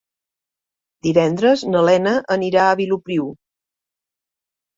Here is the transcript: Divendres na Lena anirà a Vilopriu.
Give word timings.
Divendres 1.07 1.65
na 1.73 1.83
Lena 1.89 2.15
anirà 2.37 2.65
a 2.71 2.79
Vilopriu. 2.81 3.29